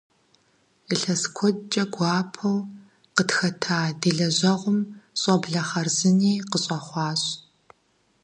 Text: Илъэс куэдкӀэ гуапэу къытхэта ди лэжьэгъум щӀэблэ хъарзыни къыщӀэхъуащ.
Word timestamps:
Илъэс 0.93 1.23
куэдкӀэ 1.35 1.83
гуапэу 1.93 2.57
къытхэта 3.15 3.77
ди 3.99 4.11
лэжьэгъум 4.17 4.79
щӀэблэ 5.21 5.61
хъарзыни 5.69 6.33
къыщӀэхъуащ. 6.49 7.23